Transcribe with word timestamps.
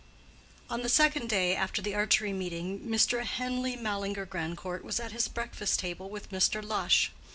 On 0.67 0.81
the 0.81 0.89
second 0.89 1.29
day 1.29 1.55
after 1.55 1.79
the 1.79 1.93
archery 1.93 2.33
meeting, 2.33 2.79
Mr. 2.79 3.23
Henleigh 3.23 3.77
Mallinger 3.77 4.25
Grandcourt 4.25 4.83
was 4.83 4.99
at 4.99 5.11
his 5.11 5.27
breakfast 5.27 5.79
table 5.79 6.09
with 6.09 6.31
Mr. 6.31 6.67
Lush. 6.67 7.11